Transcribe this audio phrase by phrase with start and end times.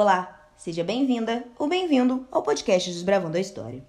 [0.00, 3.84] Olá, seja bem-vinda ou bem-vindo ao podcast Desbravando a História.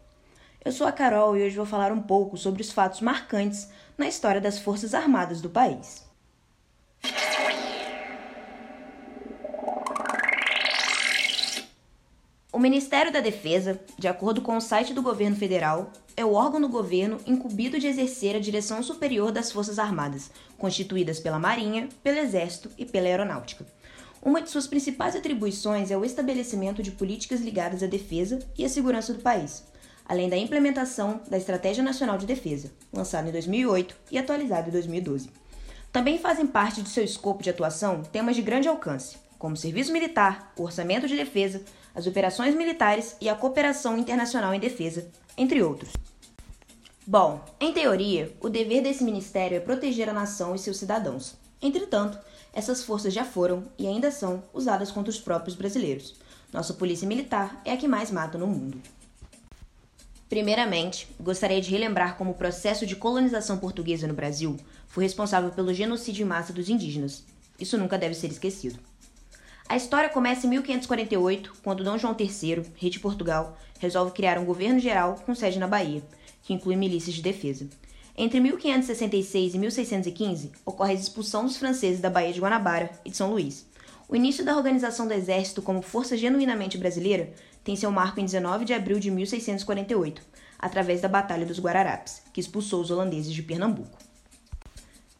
[0.66, 4.08] Eu sou a Carol e hoje vou falar um pouco sobre os fatos marcantes na
[4.08, 6.04] história das Forças Armadas do país.
[12.52, 16.60] O Ministério da Defesa, de acordo com o site do governo federal, é o órgão
[16.60, 22.18] do governo incumbido de exercer a direção superior das Forças Armadas, constituídas pela Marinha, pelo
[22.18, 23.64] Exército e pela Aeronáutica.
[24.22, 28.70] Uma de suas principais atribuições é o estabelecimento de políticas ligadas à defesa e à
[28.70, 29.64] segurança do país,
[30.06, 35.30] além da implementação da Estratégia Nacional de Defesa, lançada em 2008 e atualizada em 2012.
[35.92, 40.52] Também fazem parte de seu escopo de atuação temas de grande alcance, como serviço militar,
[40.58, 41.64] o orçamento de defesa,
[41.96, 45.08] as operações militares e a cooperação internacional em defesa,
[45.38, 45.94] entre outros.
[47.08, 51.36] Bom, em teoria, o dever desse ministério é proteger a nação e seus cidadãos.
[51.62, 52.20] Entretanto,
[52.54, 56.16] essas forças já foram e ainda são usadas contra os próprios brasileiros.
[56.52, 58.82] Nossa polícia militar é a que mais mata no mundo.
[60.30, 65.74] Primeiramente, gostaria de relembrar como o processo de colonização portuguesa no Brasil foi responsável pelo
[65.74, 67.24] genocídio em massa dos indígenas.
[67.60, 68.80] Isso nunca deve ser esquecido.
[69.68, 74.46] A história começa em 1548, quando Dom João III, rei de Portugal, resolve criar um
[74.46, 76.02] governo geral com sede na Bahia,
[76.42, 77.68] que inclui milícias de defesa.
[78.22, 83.16] Entre 1566 e 1615, ocorre a expulsão dos franceses da Baía de Guanabara e de
[83.16, 83.66] São Luís.
[84.10, 87.32] O início da organização do exército como força genuinamente brasileira
[87.64, 90.22] tem seu marco em 19 de abril de 1648,
[90.60, 93.98] através da Batalha dos Guararapes, que expulsou os holandeses de Pernambuco.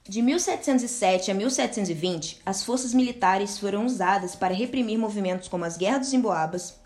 [0.04, 6.02] De 1707 a 1720, as forças militares foram usadas para reprimir movimentos como as Guerras
[6.02, 6.78] dos Emboabas,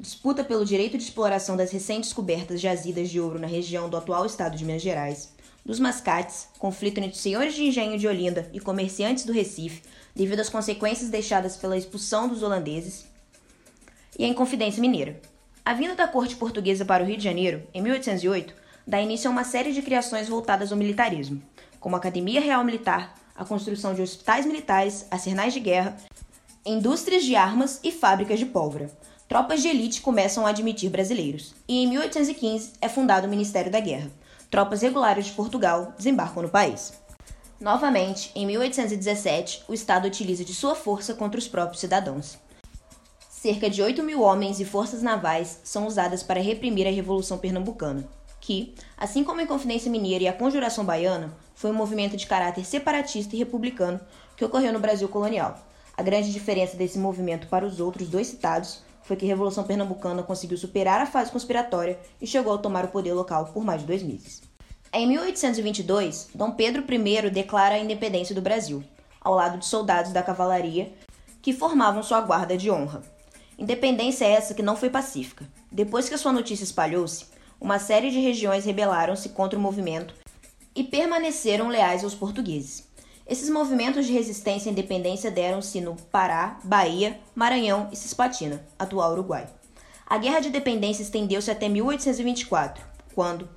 [0.00, 4.56] disputa pelo direito de exploração das recém-descobertas jazidas de ouro na região do atual estado
[4.56, 5.32] de Minas Gerais,
[5.64, 9.82] dos mascates, conflito entre senhores de engenho de Olinda e comerciantes do Recife,
[10.14, 13.04] devido às consequências deixadas pela expulsão dos holandeses,
[14.18, 15.20] e a Inconfidência Mineira.
[15.64, 18.54] A vinda da corte portuguesa para o Rio de Janeiro, em 1808,
[18.86, 21.42] dá início a uma série de criações voltadas ao militarismo
[21.80, 25.96] como a Academia Real Militar, a construção de hospitais militares, arsenais de guerra,
[26.64, 28.90] indústrias de armas e fábricas de pólvora.
[29.30, 33.78] Tropas de elite começam a admitir brasileiros, e em 1815 é fundado o Ministério da
[33.78, 34.10] Guerra.
[34.50, 36.94] Tropas regulares de Portugal desembarcam no país.
[37.60, 42.38] Novamente, em 1817, o Estado utiliza de sua força contra os próprios cidadãos.
[43.30, 48.08] Cerca de 8 mil homens e forças navais são usadas para reprimir a Revolução Pernambucana,
[48.40, 52.64] que, assim como a Inconfidência Mineira e a Conjuração Baiana, foi um movimento de caráter
[52.64, 54.00] separatista e republicano
[54.36, 55.56] que ocorreu no Brasil colonial.
[55.96, 60.22] A grande diferença desse movimento para os outros dois citados foi que a Revolução Pernambucana
[60.22, 63.86] conseguiu superar a fase conspiratória e chegou a tomar o poder local por mais de
[63.88, 64.40] dois meses.
[64.92, 68.84] Em 1822, Dom Pedro I declara a independência do Brasil,
[69.20, 70.92] ao lado de soldados da cavalaria
[71.42, 73.02] que formavam sua guarda de honra.
[73.58, 75.44] Independência essa que não foi pacífica.
[75.72, 77.26] Depois que a sua notícia espalhou-se,
[77.60, 80.14] uma série de regiões rebelaram-se contra o movimento
[80.72, 82.88] e permaneceram leais aos portugueses.
[83.30, 89.46] Esses movimentos de resistência e independência deram-se no Pará, Bahia, Maranhão e Cisplatina, atual Uruguai.
[90.04, 93.48] A Guerra de Independência estendeu-se até 1824, quando,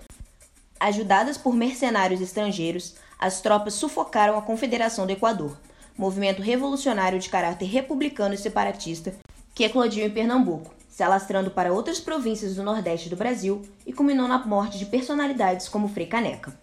[0.79, 5.59] ajudadas por mercenários estrangeiros, as tropas sufocaram a Confederação do Equador,
[5.97, 9.15] movimento revolucionário de caráter republicano e separatista
[9.55, 14.27] que eclodiu em Pernambuco, se alastrando para outras províncias do Nordeste do Brasil e culminou
[14.27, 16.53] na morte de personalidades como Frei Caneca.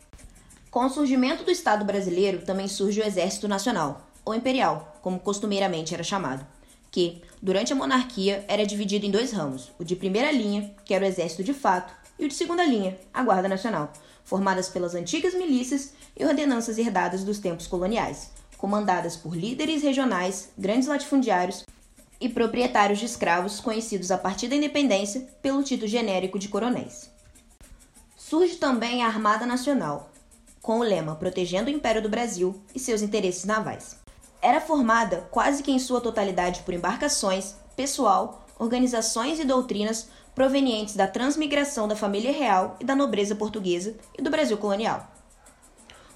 [0.70, 5.92] Com o surgimento do Estado brasileiro, também surge o Exército Nacional, ou Imperial, como costumeiramente
[5.92, 6.46] era chamado,
[6.92, 11.04] que, durante a monarquia, era dividido em dois ramos: o de primeira linha, que era
[11.04, 13.92] o Exército de fato, e o de segunda linha, a Guarda Nacional,
[14.22, 20.86] formadas pelas antigas milícias e ordenanças herdadas dos tempos coloniais, comandadas por líderes regionais, grandes
[20.86, 21.66] latifundiários
[22.20, 27.10] e proprietários de escravos conhecidos a partir da independência pelo título genérico de coronéis.
[28.16, 30.10] Surge também a Armada Nacional,
[30.62, 33.96] com o lema Protegendo o Império do Brasil e seus interesses navais.
[34.42, 41.06] Era formada quase que em sua totalidade por embarcações, pessoal, organizações e doutrinas provenientes da
[41.06, 45.10] transmigração da família real e da nobreza portuguesa e do Brasil colonial.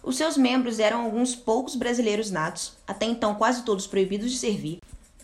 [0.03, 4.81] Os seus membros eram alguns poucos brasileiros natos, até então quase todos proibidos de servir,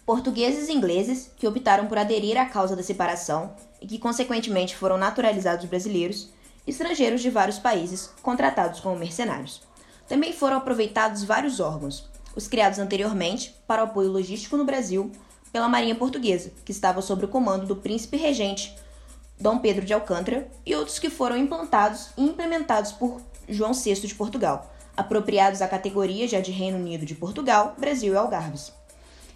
[0.07, 4.97] portugueses e ingleses que optaram por aderir à causa da separação e que, consequentemente, foram
[4.97, 6.31] naturalizados brasileiros,
[6.71, 9.63] estrangeiros de vários países contratados como mercenários.
[10.09, 15.11] Também foram aproveitados vários órgãos, os criados anteriormente para o apoio logístico no Brasil
[15.53, 18.77] pela Marinha Portuguesa, que estava sob o comando do príncipe regente
[19.39, 24.15] Dom Pedro de Alcântara, e outros que foram implantados e implementados por João VI de
[24.15, 28.73] Portugal, apropriados à categoria já de Reino Unido de Portugal, Brasil e Algarves.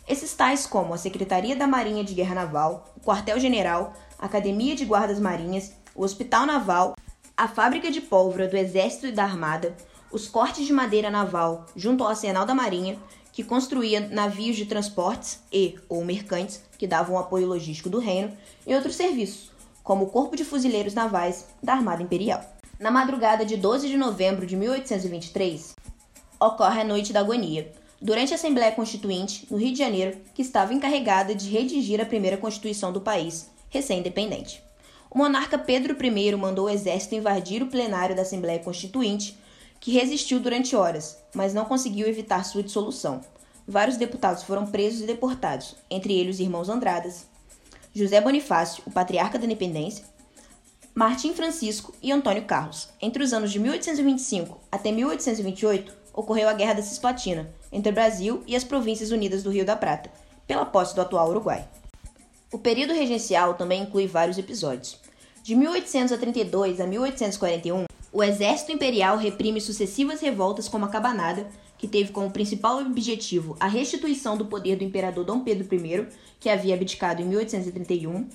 [0.07, 4.85] Esses tais como a Secretaria da Marinha de Guerra Naval, o Quartel-General, a Academia de
[4.85, 6.95] Guardas Marinhas, o Hospital Naval,
[7.37, 9.77] a Fábrica de Pólvora do Exército e da Armada,
[10.13, 12.97] os cortes de madeira naval junto ao Arsenal da Marinha,
[13.33, 18.73] que construía navios de transportes e ou mercantes que davam apoio logístico do reino, e
[18.73, 19.51] outros serviços,
[19.83, 22.41] como o Corpo de Fuzileiros Navais da Armada Imperial.
[22.79, 25.75] Na madrugada de 12 de novembro de 1823,
[26.39, 30.73] ocorre a Noite da Agonia, durante a Assembleia Constituinte, no Rio de Janeiro, que estava
[30.73, 34.63] encarregada de redigir a primeira Constituição do país, recém-independente.
[35.15, 39.39] O monarca Pedro I mandou o exército invadir o plenário da Assembleia Constituinte,
[39.79, 43.21] que resistiu durante horas, mas não conseguiu evitar sua dissolução.
[43.65, 47.29] Vários deputados foram presos e deportados, entre eles os irmãos Andradas,
[47.95, 50.05] José Bonifácio, o patriarca da independência,
[50.93, 52.89] Martim Francisco e Antônio Carlos.
[53.01, 58.43] Entre os anos de 1825 até 1828, ocorreu a Guerra da Cisplatina entre o Brasil
[58.49, 60.11] e as Províncias Unidas do Rio da Prata,
[60.45, 61.69] pela posse do atual Uruguai.
[62.53, 65.04] O período regencial também inclui vários episódios.
[65.45, 71.47] De 1832 a 1841, o exército imperial reprime sucessivas revoltas como a Cabanada,
[71.77, 76.09] que teve como principal objetivo a restituição do poder do imperador Dom Pedro I,
[76.41, 78.27] que havia abdicado em 1831,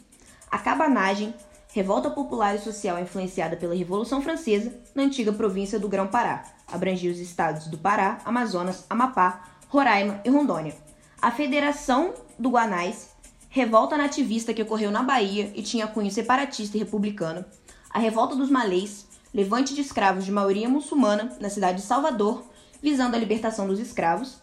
[0.52, 1.34] a Cabanagem,
[1.74, 7.18] revolta popular e social influenciada pela Revolução Francesa na antiga província do Grão-Pará, abrangia os
[7.18, 10.76] estados do Pará, Amazonas, Amapá, Roraima e Rondônia.
[11.20, 13.10] A Federação do Guanais,
[13.60, 17.44] revolta nativista que ocorreu na Bahia e tinha cunho separatista e republicano.
[17.90, 22.46] A Revolta dos Malês, levante de escravos de maioria muçulmana na cidade de Salvador,
[22.82, 24.38] visando a libertação dos escravos.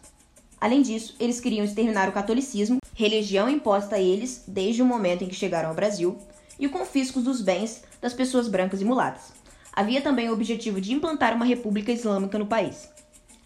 [0.61, 5.29] Além disso, eles queriam exterminar o catolicismo, religião imposta a eles desde o momento em
[5.29, 6.19] que chegaram ao Brasil,
[6.61, 9.33] e o confisco dos bens das pessoas brancas e mulatas
[9.73, 12.91] havia também o objetivo de implantar uma república islâmica no país.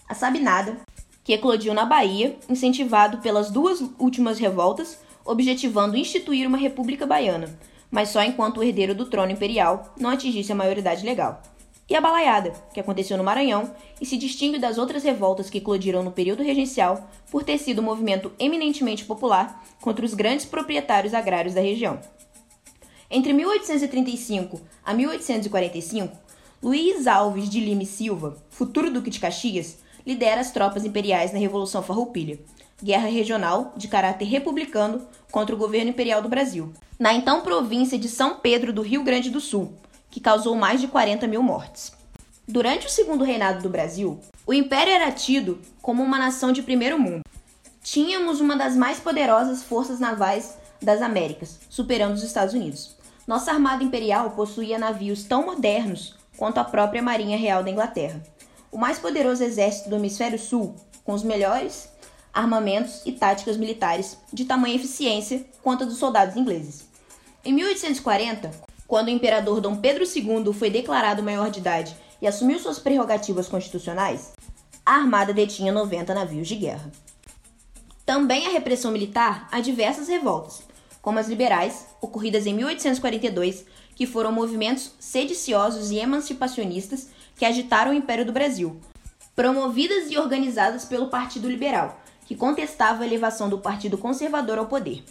[0.09, 0.81] A Sabinada,
[1.23, 7.59] que eclodiu na Bahia, incentivado pelas duas últimas revoltas, objetivando instituir uma república baiana,
[7.91, 11.43] mas só enquanto o herdeiro do trono imperial não atingisse a maioridade legal.
[11.89, 16.05] E a Balaiada, que aconteceu no Maranhão e se distingue das outras revoltas que eclodiram
[16.05, 21.53] no período regencial por ter sido um movimento eminentemente popular contra os grandes proprietários agrários
[21.53, 21.99] da região.
[23.11, 26.17] Entre 1835 a 1845,
[26.63, 31.41] Luiz Alves de Lima e Silva, futuro Duque de Caxias, lidera as tropas imperiais na
[31.41, 32.39] Revolução Farroupilha,
[32.83, 38.09] guerra regional de caráter republicano contra o governo imperial do Brasil, na então província de
[38.09, 39.73] São Pedro do Rio Grande do Sul,
[40.11, 41.93] que causou mais de 40 mil mortes.
[42.47, 46.99] Durante o segundo reinado do Brasil, o Império era tido como uma nação de primeiro
[46.99, 47.23] mundo.
[47.83, 52.97] Tínhamos uma das mais poderosas forças navais das Américas, superando os Estados Unidos.
[53.27, 58.21] Nossa Armada Imperial possuía navios tão modernos quanto a própria Marinha Real da Inglaterra.
[58.73, 60.75] O mais poderoso exército do Hemisfério Sul,
[61.05, 61.89] com os melhores
[62.33, 66.89] armamentos e táticas militares de tamanha eficiência quanto a dos soldados ingleses.
[67.45, 68.51] Em 1840,
[68.87, 73.49] quando o imperador Dom Pedro II foi declarado maior de idade e assumiu suas prerrogativas
[73.49, 74.33] constitucionais,
[74.85, 76.91] a armada detinha 90 navios de guerra.
[78.05, 80.63] Também a repressão militar há diversas revoltas,
[81.01, 87.95] como as liberais, ocorridas em 1842, que foram movimentos sediciosos e emancipacionistas que agitaram o
[87.95, 88.81] Império do Brasil,
[89.35, 92.01] promovidas e organizadas pelo Partido Liberal,
[92.31, 95.03] que contestava a elevação do Partido Conservador ao poder.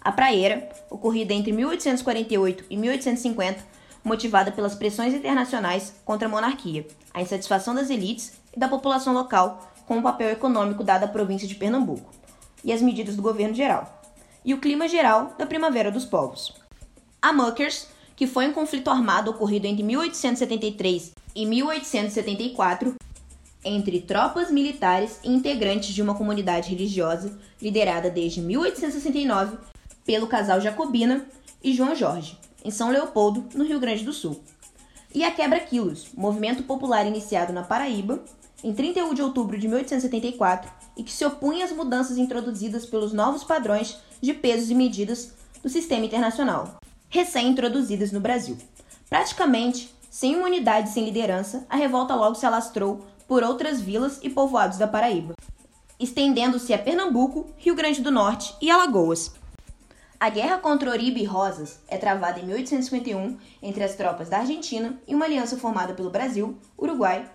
[0.00, 3.58] A Praeira, ocorrida entre 1848 e 1850,
[4.04, 9.68] motivada pelas pressões internacionais contra a monarquia, a insatisfação das elites e da população local
[9.84, 12.14] com o papel econômico dado à província de Pernambuco,
[12.62, 14.00] e as medidas do governo geral
[14.44, 16.54] e o clima geral da Primavera dos Povos.
[17.20, 22.94] A Muckers, que foi um conflito armado ocorrido entre 1873 e 1874
[23.64, 29.56] entre tropas militares e integrantes de uma comunidade religiosa liderada desde 1869
[30.04, 31.24] pelo casal Jacobina
[31.62, 34.40] e João Jorge, em São Leopoldo, no Rio Grande do Sul.
[35.14, 38.22] E a Quebra Quilos, movimento popular iniciado na Paraíba
[38.62, 43.44] em 31 de outubro de 1874 e que se opunha às mudanças introduzidas pelos novos
[43.44, 46.78] padrões de pesos e medidas do sistema internacional,
[47.08, 48.56] recém-introduzidas no Brasil.
[49.08, 54.30] Praticamente, sem uma unidade sem liderança, a revolta logo se alastrou por outras vilas e
[54.30, 55.34] povoados da Paraíba,
[55.98, 59.34] estendendo-se a Pernambuco, Rio Grande do Norte e Alagoas.
[60.20, 64.96] A guerra contra Oribe e Rosas é travada em 1851 entre as tropas da Argentina
[65.04, 67.28] e uma aliança formada pelo Brasil, Uruguai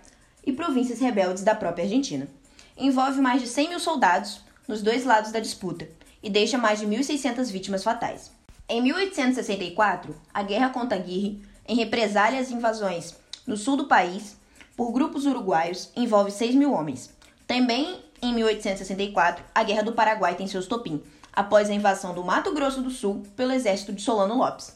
[0.46, 2.30] e províncias rebeldes da própria Argentina.
[2.78, 5.90] Envolve mais de 100 mil soldados nos dois lados da disputa
[6.24, 8.32] e deixa mais de 1.600 vítimas fatais.
[8.70, 14.36] Em 1864, a guerra contra Aguirre, em represália às invasões no sul do país
[14.76, 17.12] por grupos uruguaios, envolve 6 mil homens.
[17.46, 22.54] Também em 1864, a Guerra do Paraguai tem seu estopim, após a invasão do Mato
[22.54, 24.76] Grosso do Sul pelo exército de Solano Lopes.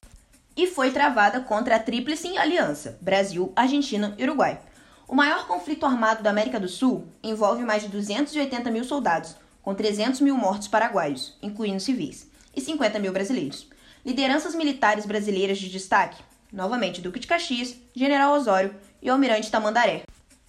[0.56, 4.62] E foi travada contra a Tríplice Aliança, Brasil, Argentina e Uruguai.
[5.08, 9.74] O maior conflito armado da América do Sul envolve mais de 280 mil soldados, com
[9.74, 13.68] 300 mil mortos paraguaios, incluindo civis, e 50 mil brasileiros.
[14.06, 16.22] Lideranças militares brasileiras de destaque,
[16.54, 20.04] novamente Duque de Caxias, General Osório e Almirante Tamandaré,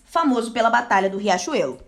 [0.04, 1.80] famoso pela Batalha do Riachuelo.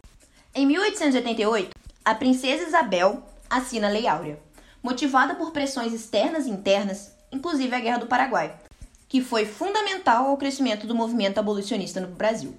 [0.54, 1.70] Em 1888,
[2.02, 4.40] a princesa Isabel assina a Lei Áurea,
[4.82, 8.56] motivada por pressões externas e internas, inclusive a Guerra do Paraguai,
[9.06, 12.56] que foi fundamental ao crescimento do movimento abolicionista no Brasil.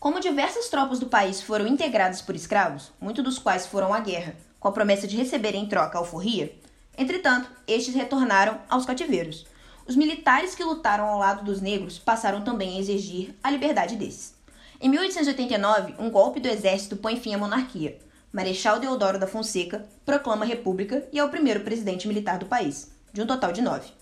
[0.00, 4.34] Como diversas tropas do país foram integradas por escravos, muitos dos quais foram à guerra,
[4.58, 6.54] com a promessa de receber em troca alforria,
[6.96, 9.46] entretanto, estes retornaram aos cativeiros.
[9.86, 14.34] Os militares que lutaram ao lado dos negros passaram também a exigir a liberdade desses.
[14.80, 17.98] Em 1889, um golpe do exército põe fim à monarquia.
[18.32, 22.90] Marechal Deodoro da Fonseca proclama a república e é o primeiro presidente militar do país,
[23.12, 23.92] de um total de nove.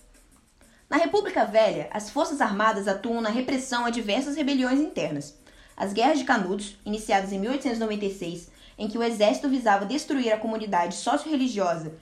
[0.89, 5.37] Na República Velha, as Forças Armadas atuam na repressão a diversas rebeliões internas.
[5.75, 10.95] As Guerras de Canudos, iniciadas em 1896, em que o exército visava destruir a comunidade
[10.95, 11.93] socio-religiosa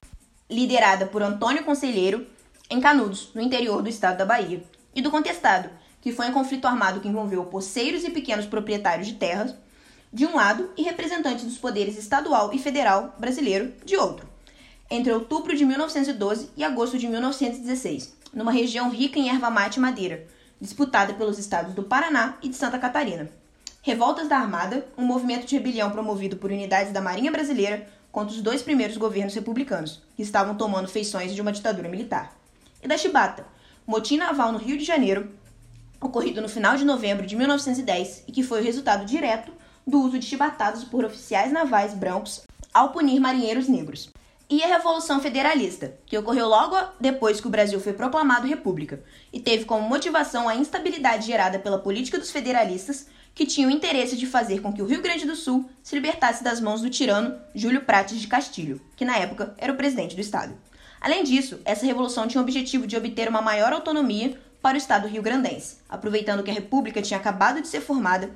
[0.52, 2.28] liderada por Antônio Conselheiro,
[2.72, 4.64] em Canudos, no interior do estado da Bahia,
[4.96, 5.70] e do Contestado,
[6.02, 9.54] que foi um conflito armado que envolveu poceiros e pequenos proprietários de terras,
[10.12, 14.28] de um lado, e representantes dos poderes estadual e federal brasileiro, de outro,
[14.90, 19.82] entre outubro de 1912 e agosto de 1916 numa região rica em erva mate e
[19.82, 20.26] madeira,
[20.60, 23.30] disputada pelos estados do Paraná e de Santa Catarina.
[23.82, 28.42] Revoltas da Armada, um movimento de rebelião promovido por unidades da Marinha Brasileira contra os
[28.42, 32.41] dois primeiros governos republicanos, que estavam tomando feições de uma ditadura militar.
[32.82, 33.46] E da Chibata,
[33.86, 35.32] motim naval no Rio de Janeiro,
[36.00, 39.52] ocorrido no final de novembro de 1910 e que foi o resultado direto
[39.86, 42.42] do uso de chibatadas por oficiais navais brancos
[42.74, 44.12] ao punir marinheiros negros
[44.52, 49.40] e a Revolução Federalista, que ocorreu logo depois que o Brasil foi proclamado república e
[49.40, 54.28] teve como motivação a instabilidade gerada pela política dos federalistas, que tinham o interesse de
[54.28, 57.86] fazer com que o Rio Grande do Sul se libertasse das mãos do tirano Júlio
[57.86, 60.54] Prates de Castilho, que na época era o presidente do estado.
[61.02, 65.08] Além disso, essa revolução tinha o objetivo de obter uma maior autonomia para o estado
[65.08, 68.30] rio-grandense, aproveitando que a república tinha acabado de ser formada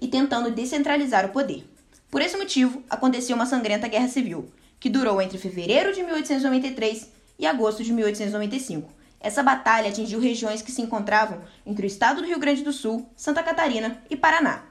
[0.00, 1.64] e tentando descentralizar o poder.
[2.10, 7.46] Por esse motivo, aconteceu uma sangrenta guerra civil, que durou entre fevereiro de 1893 e
[7.46, 8.92] agosto de 1895.
[9.20, 13.08] Essa batalha atingiu regiões que se encontravam entre o estado do Rio Grande do Sul,
[13.14, 14.64] Santa Catarina e Paraná.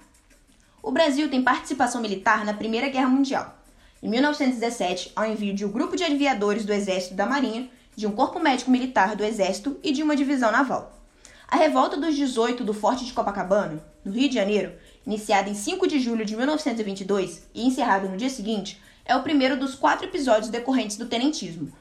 [0.84, 3.61] O Brasil tem participação militar na Primeira Guerra Mundial.
[4.04, 8.12] Em 1917, ao envio de um grupo de aviadores do Exército da Marinha, de um
[8.12, 11.00] corpo médico militar do Exército e de uma divisão naval.
[11.48, 14.74] A revolta dos 18 do Forte de Copacabana, no Rio de Janeiro,
[15.06, 19.56] iniciada em 5 de julho de 1922 e encerrada no dia seguinte, é o primeiro
[19.56, 21.72] dos quatro episódios decorrentes do tenentismo.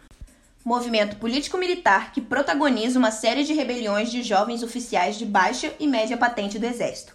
[0.63, 6.19] Movimento político-militar que protagoniza uma série de rebeliões de jovens oficiais de baixa e média
[6.19, 7.15] patente do Exército,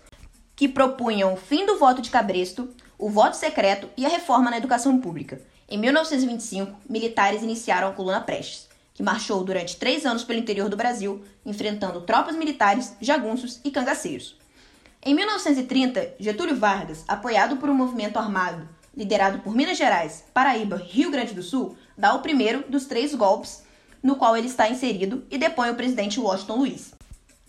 [0.55, 4.57] que propunham o fim do voto de cabresto, o voto secreto e a reforma na
[4.57, 5.41] educação pública.
[5.67, 10.77] Em 1925, militares iniciaram a Coluna Prestes, que marchou durante três anos pelo interior do
[10.77, 14.37] Brasil, enfrentando tropas militares, jagunços e cangaceiros.
[15.03, 21.11] Em 1930, Getúlio Vargas, apoiado por um movimento armado liderado por Minas Gerais, Paraíba Rio
[21.11, 23.63] Grande do Sul, dá o primeiro dos três golpes
[24.01, 26.93] no qual ele está inserido e depõe o presidente Washington Luiz,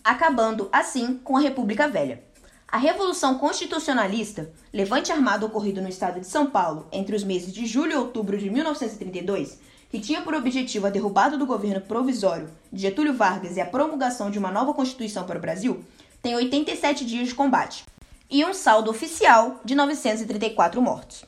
[0.03, 2.23] acabando assim com a República Velha.
[2.69, 7.65] A Revolução Constitucionalista, levante armado ocorrido no estado de São Paulo entre os meses de
[7.65, 9.57] julho e outubro de 1932,
[9.89, 14.29] que tinha por objetivo a derrubada do governo provisório de Getúlio Vargas e a promulgação
[14.29, 15.81] de uma nova Constituição para o Brasil,
[16.21, 17.85] tem 87 dias de combate
[18.29, 21.23] e um saldo oficial de 934 mortos.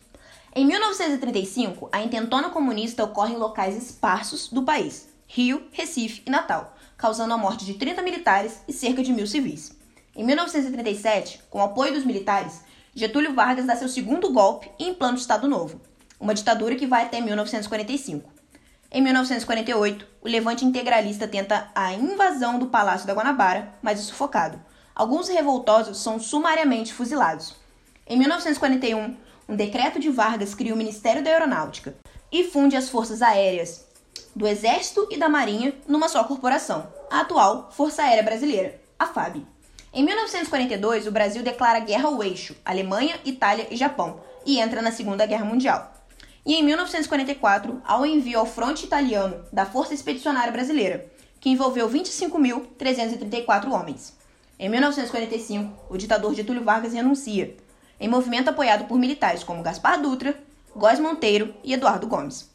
[0.54, 6.76] Em 1935, a intentona comunista ocorre em locais esparsos do país, Rio, Recife e Natal,
[6.98, 9.79] causando a morte de 30 militares e cerca de mil civis.
[10.16, 12.62] Em 1937, com o apoio dos militares,
[12.94, 15.80] Getúlio Vargas dá seu segundo golpe e implanta o Estado Novo,
[16.20, 18.30] uma ditadura que vai até 1945.
[18.92, 24.60] Em 1948, o levante integralista tenta a invasão do Palácio da Guanabara, mas é sufocado.
[24.96, 27.56] Alguns revoltosos são sumariamente fuzilados.
[28.08, 29.16] Em 1941,
[29.48, 31.96] um decreto de Vargas cria o Ministério da Aeronáutica
[32.32, 33.88] e funde as forças aéreas
[34.36, 39.46] do Exército e da Marinha numa só corporação, a atual Força Aérea Brasileira, a FAB.
[39.92, 44.92] Em 1942, o Brasil declara guerra ao eixo, Alemanha, Itália e Japão, e entra na
[44.92, 45.92] Segunda Guerra Mundial.
[46.46, 51.90] E em 1944, há o envio ao fronte italiano da Força Expedicionária Brasileira, que envolveu
[51.90, 54.16] 25.334 homens.
[54.60, 57.58] Em 1945, o ditador Getúlio Vargas renuncia,
[58.00, 60.38] em movimento apoiado por militares como Gaspar Dutra,
[60.76, 62.48] Góes Monteiro e Eduardo Gomes.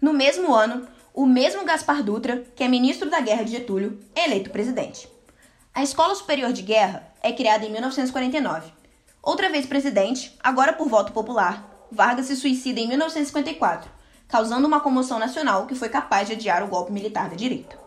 [0.00, 4.24] No mesmo ano, o mesmo Gaspar Dutra, que é ministro da Guerra de Getúlio, é
[4.24, 5.17] eleito presidente.
[5.78, 8.72] A Escola Superior de Guerra é criada em 1949.
[9.22, 13.88] Outra vez presidente, agora por voto popular, Vargas se suicida em 1954,
[14.26, 17.78] causando uma comoção nacional que foi capaz de adiar o golpe militar da direita.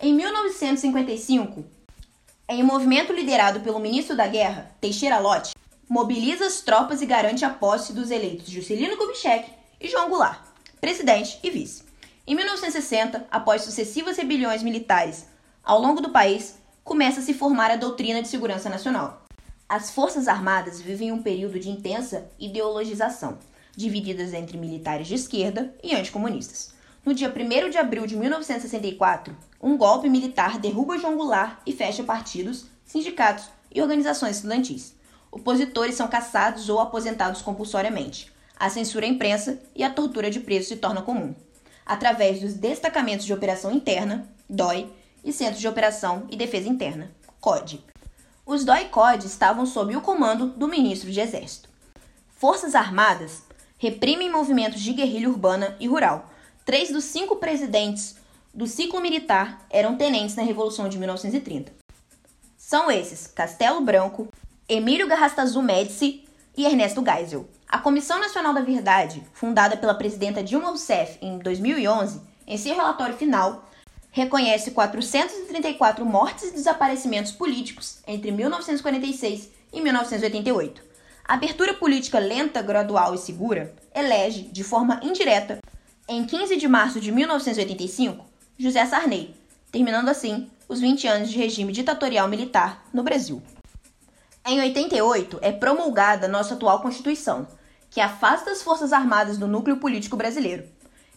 [0.00, 1.62] Em 1955,
[2.48, 5.52] em um movimento liderado pelo ministro da Guerra, Teixeira Lott,
[5.86, 9.46] mobiliza as tropas e garante a posse dos eleitos Juscelino Kubitschek
[9.78, 10.40] e João Goulart,
[10.80, 11.84] presidente e vice.
[12.26, 15.26] Em 1960, após sucessivas rebeliões militares
[15.62, 19.26] ao longo do país, começa a se formar a doutrina de segurança nacional.
[19.68, 23.38] As Forças Armadas vivem um período de intensa ideologização,
[23.76, 26.74] divididas entre militares de esquerda e anticomunistas.
[27.04, 32.02] No dia 1 de abril de 1964, um golpe militar derruba João Goulart e fecha
[32.02, 34.94] partidos, sindicatos e organizações estudantis.
[35.30, 38.32] Opositores são caçados ou aposentados compulsoriamente.
[38.58, 41.34] A censura à imprensa e a tortura de presos se torna comum.
[41.86, 44.90] Através dos destacamentos de operação interna, DOI,
[45.24, 47.10] e Centros de Operação e Defesa Interna,
[47.40, 47.84] COD.
[48.44, 51.68] Os DOI-COD estavam sob o comando do ministro de Exército.
[52.36, 53.42] Forças Armadas
[53.78, 56.28] reprimem movimentos de guerrilha urbana e rural.
[56.64, 58.16] Três dos cinco presidentes
[58.52, 61.72] do ciclo militar eram tenentes na Revolução de 1930.
[62.56, 64.28] São esses Castelo Branco,
[64.68, 66.24] Emílio Garrastazu Médici
[66.56, 67.48] e Ernesto Geisel.
[67.68, 73.16] A Comissão Nacional da Verdade, fundada pela presidenta Dilma Rousseff em 2011, em seu relatório
[73.16, 73.64] final,
[74.10, 80.82] reconhece 434 mortes e desaparecimentos políticos entre 1946 e 1988.
[81.24, 85.60] A abertura política lenta, gradual e segura elege, de forma indireta,
[86.08, 88.24] em 15 de março de 1985,
[88.58, 89.34] José Sarney,
[89.70, 93.40] terminando assim os 20 anos de regime ditatorial militar no Brasil.
[94.44, 97.46] Em 88 é promulgada nossa atual Constituição,
[97.90, 100.64] que afasta as Forças Armadas do núcleo político brasileiro.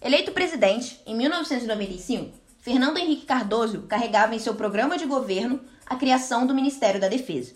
[0.01, 6.48] Eleito presidente em 1995, Fernando Henrique Cardoso carregava em seu programa de governo a criação
[6.48, 7.51] do Ministério da Defesa.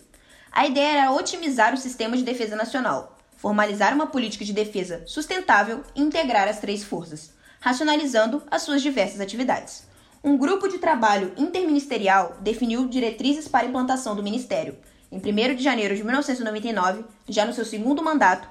[0.52, 5.82] A ideia era otimizar o sistema de defesa nacional, formalizar uma política de defesa sustentável
[5.96, 9.84] e integrar as três forças, racionalizando as suas diversas atividades.
[10.22, 14.76] Um grupo de trabalho interministerial definiu diretrizes para a implantação do Ministério.
[15.10, 18.46] Em 1 de janeiro de 1999, já no seu segundo mandato,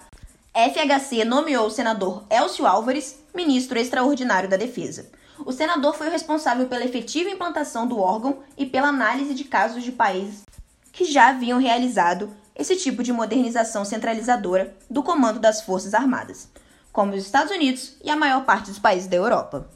[0.56, 5.12] FHC nomeou o senador Elcio Álvares ministro extraordinário da Defesa.
[5.46, 9.84] O senador foi o responsável pela efetiva implantação do órgão e pela análise de casos
[9.84, 10.44] de países
[10.92, 16.50] que já haviam realizado esse tipo de modernização centralizadora do comando das Forças Armadas,
[16.92, 19.70] como os Estados Unidos e a maior parte dos países da Europa.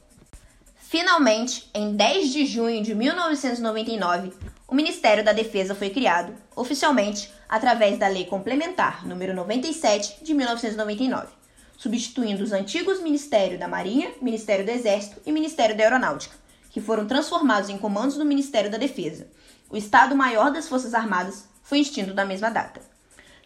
[0.78, 4.34] Finalmente, em 10 de junho de 1999,
[4.68, 11.41] o Ministério da Defesa foi criado, oficialmente, através da Lei Complementar número 97 de 1999
[11.82, 16.36] substituindo os antigos Ministério da Marinha, Ministério do Exército e Ministério da Aeronáutica,
[16.70, 19.28] que foram transformados em comandos do Ministério da Defesa.
[19.68, 22.80] O Estado-Maior das Forças Armadas foi extinto na mesma data.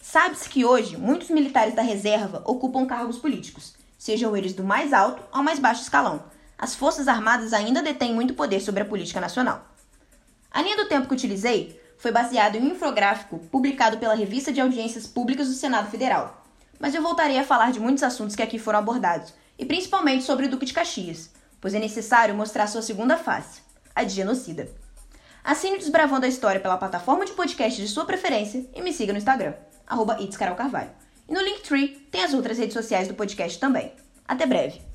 [0.01, 5.23] Sabe-se que hoje muitos militares da reserva ocupam cargos políticos, sejam eles do mais alto
[5.31, 6.21] ao mais baixo escalão.
[6.57, 9.65] As Forças Armadas ainda detêm muito poder sobre a política nacional.
[10.51, 14.59] A linha do tempo que utilizei foi baseada em um infográfico publicado pela Revista de
[14.59, 16.44] Audiências Públicas do Senado Federal,
[16.79, 20.45] mas eu voltarei a falar de muitos assuntos que aqui foram abordados, e principalmente sobre
[20.45, 23.61] o Duque de Caxias, pois é necessário mostrar sua segunda face,
[23.95, 24.69] a de genocida.
[25.43, 29.19] Assine Desbravando a História pela plataforma de podcast de sua preferência e me siga no
[29.19, 29.53] Instagram,
[29.85, 33.93] arroba E no Linktree tem as outras redes sociais do podcast também.
[34.27, 34.94] Até breve!